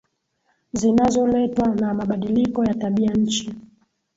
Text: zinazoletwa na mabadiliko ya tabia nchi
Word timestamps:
zinazoletwa 0.73 1.67
na 1.67 1.93
mabadiliko 1.93 2.65
ya 2.65 2.73
tabia 2.73 3.11
nchi 3.13 3.55